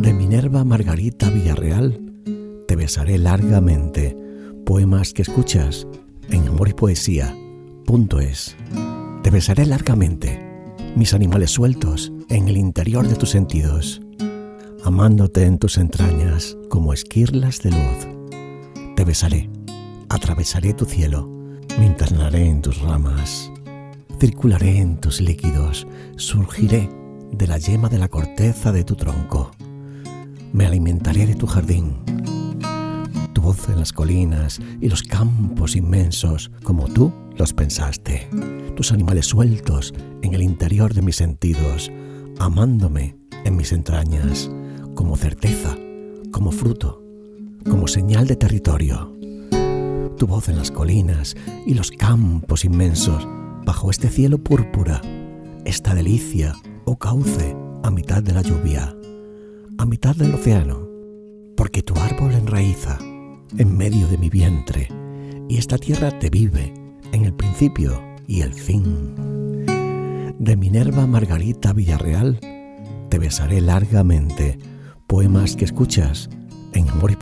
[0.00, 2.00] De Minerva Margarita Villarreal,
[2.66, 4.16] te besaré largamente.
[4.64, 5.86] Poemas que escuchas
[6.30, 7.36] en amor y poesía.
[9.22, 10.40] Te besaré largamente.
[10.96, 14.00] Mis animales sueltos en el interior de tus sentidos.
[14.84, 18.94] Amándote en tus entrañas como esquirlas de luz.
[18.96, 19.50] Te besaré.
[20.08, 21.28] Atravesaré tu cielo.
[21.78, 23.52] Me internaré en tus ramas.
[24.18, 25.86] Circularé en tus líquidos.
[26.16, 26.88] Surgiré
[27.32, 29.50] de la yema de la corteza de tu tronco.
[30.52, 31.94] Me alimentaré de tu jardín.
[33.32, 38.28] Tu voz en las colinas y los campos inmensos, como tú los pensaste.
[38.74, 41.90] Tus animales sueltos en el interior de mis sentidos,
[42.38, 44.50] amándome en mis entrañas,
[44.94, 45.76] como certeza,
[46.32, 47.02] como fruto,
[47.68, 49.16] como señal de territorio.
[50.18, 53.26] Tu voz en las colinas y los campos inmensos,
[53.64, 55.00] bajo este cielo púrpura,
[55.64, 58.94] esta delicia o cauce a mitad de la lluvia,
[59.80, 60.86] a mitad del océano,
[61.56, 62.98] porque tu árbol enraiza
[63.56, 64.88] en medio de mi vientre
[65.48, 66.74] y esta tierra te vive
[67.12, 69.64] en el principio y el fin.
[70.38, 72.38] De Minerva Margarita Villarreal,
[73.08, 74.58] te besaré largamente.
[75.06, 76.28] Poemas que escuchas
[76.74, 77.16] en amor